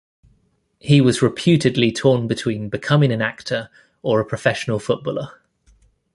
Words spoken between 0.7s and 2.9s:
He was reputedly torn between